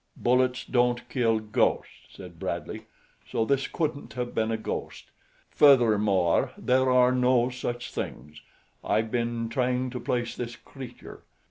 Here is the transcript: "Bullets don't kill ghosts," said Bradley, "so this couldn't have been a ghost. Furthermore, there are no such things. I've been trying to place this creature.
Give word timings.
"Bullets 0.17 0.65
don't 0.65 1.07
kill 1.09 1.37
ghosts," 1.37 2.07
said 2.15 2.39
Bradley, 2.39 2.87
"so 3.29 3.45
this 3.45 3.67
couldn't 3.67 4.13
have 4.13 4.33
been 4.33 4.49
a 4.49 4.57
ghost. 4.57 5.11
Furthermore, 5.51 6.51
there 6.57 6.89
are 6.89 7.11
no 7.11 7.51
such 7.51 7.91
things. 7.91 8.41
I've 8.83 9.11
been 9.11 9.47
trying 9.47 9.91
to 9.91 9.99
place 9.99 10.35
this 10.35 10.55
creature. 10.55 11.21